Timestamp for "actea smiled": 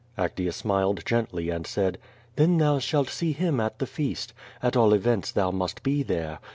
0.17-1.05